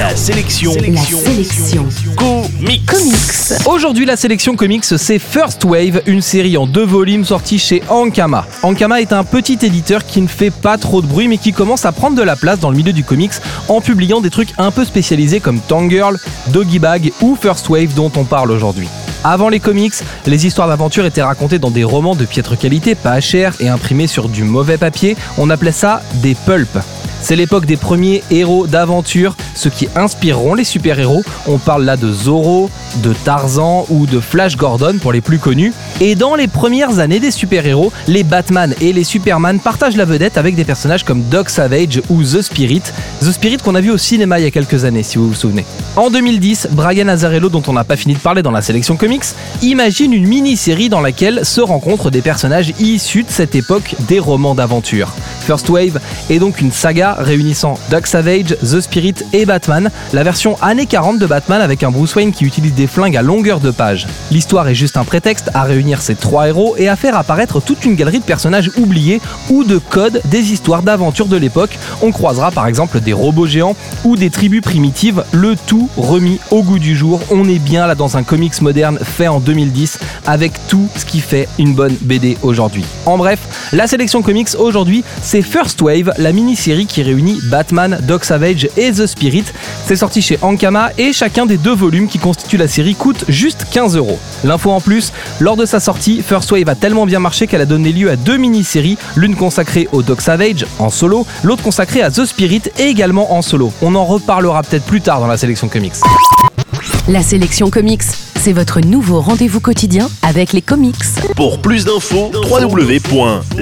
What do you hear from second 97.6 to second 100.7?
a donné lieu à deux mini-séries, l'une consacrée au Doc Savage